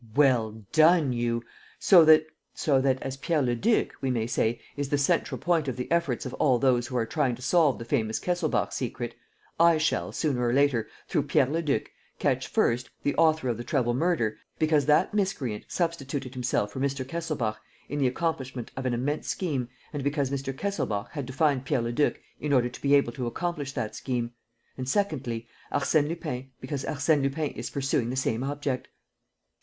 "Well 0.15 0.65
done 0.71 1.13
you! 1.13 1.43
So 1.77 2.03
that..." 2.05 2.25
"So 2.55 2.81
that, 2.81 2.99
as 3.03 3.17
Pierre 3.17 3.43
Leduc, 3.43 3.93
we 4.01 4.09
may 4.09 4.25
say, 4.25 4.59
is 4.75 4.89
the 4.89 4.97
central 4.97 5.37
point 5.37 5.67
of 5.67 5.75
the 5.77 5.91
efforts 5.91 6.25
of 6.25 6.33
all 6.33 6.57
those 6.57 6.87
who 6.87 6.97
are 6.97 7.05
trying 7.05 7.35
to 7.35 7.43
solve 7.43 7.77
the 7.77 7.85
famous 7.85 8.17
Kesselbach 8.19 8.73
secret, 8.73 9.13
I 9.59 9.77
shall, 9.77 10.11
sooner 10.11 10.41
or 10.43 10.53
later, 10.53 10.87
through 11.07 11.27
Pierre 11.27 11.45
Leduc, 11.45 11.91
catch, 12.17 12.47
first, 12.47 12.89
the 13.03 13.13
author 13.13 13.47
of 13.47 13.57
the 13.57 13.63
treble 13.63 13.93
murder, 13.93 14.37
because 14.57 14.87
that 14.87 15.13
miscreant 15.13 15.65
substituted 15.67 16.33
himself 16.33 16.71
for 16.71 16.79
Mr. 16.79 17.07
Kesselbach 17.07 17.57
in 17.87 17.99
the 17.99 18.07
accomplishment 18.07 18.71
of 18.75 18.87
an 18.87 18.95
immense 18.95 19.27
scheme 19.27 19.69
and 19.93 20.03
because 20.03 20.31
Mr. 20.31 20.51
Kesselbach 20.51 21.11
had 21.11 21.27
to 21.27 21.33
find 21.33 21.63
Pierre 21.63 21.83
Leduc 21.83 22.19
in 22.39 22.53
order 22.53 22.69
to 22.69 22.81
be 22.81 22.95
able 22.95 23.11
to 23.11 23.27
accomplish 23.27 23.71
that 23.73 23.95
scheme; 23.95 24.33
and, 24.79 24.89
secondly, 24.89 25.47
Arsène 25.71 26.07
Lupin, 26.09 26.49
because 26.59 26.85
Arsène 26.85 27.21
Lupin 27.21 27.51
is 27.51 27.69
pursuing 27.69 28.09
the 28.09 28.15
same 28.15 28.43
object." 28.43 28.87